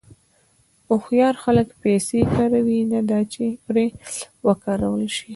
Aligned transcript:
هوښیار 0.87 1.35
خلک 1.43 1.67
پیسې 1.83 2.19
کاروي، 2.33 2.79
نه 2.93 2.99
دا 3.09 3.19
چې 3.33 3.45
پرې 3.65 3.85
وکارول 4.47 5.03
شي. 5.17 5.29